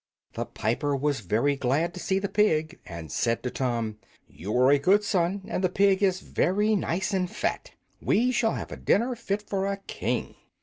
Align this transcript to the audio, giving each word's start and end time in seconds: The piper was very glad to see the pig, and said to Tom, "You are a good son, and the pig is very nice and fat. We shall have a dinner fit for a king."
The 0.33 0.45
piper 0.47 0.95
was 0.95 1.19
very 1.19 1.55
glad 1.55 1.93
to 1.93 1.99
see 1.99 2.17
the 2.17 2.27
pig, 2.27 2.79
and 2.87 3.11
said 3.11 3.43
to 3.43 3.51
Tom, 3.51 3.99
"You 4.27 4.57
are 4.57 4.71
a 4.71 4.79
good 4.79 5.03
son, 5.03 5.43
and 5.47 5.63
the 5.63 5.69
pig 5.69 6.01
is 6.01 6.21
very 6.21 6.75
nice 6.75 7.13
and 7.13 7.29
fat. 7.29 7.73
We 8.01 8.31
shall 8.31 8.53
have 8.53 8.71
a 8.71 8.77
dinner 8.77 9.15
fit 9.15 9.43
for 9.47 9.67
a 9.67 9.77
king." 9.77 10.33